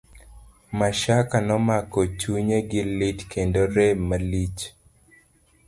Mashaka 0.79 1.35
nomako 1.47 1.99
chunye 2.19 2.57
gi 2.69 2.81
lit 2.99 3.19
kendo 3.31 3.61
rem 3.75 3.99
malich. 4.09 4.61